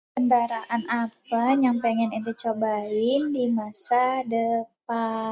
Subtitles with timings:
[0.15, 5.29] Kendaraan apè nyang pengen enté cobain di masa depan.